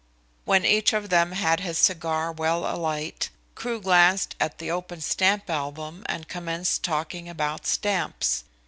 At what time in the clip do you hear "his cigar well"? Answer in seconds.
1.59-2.65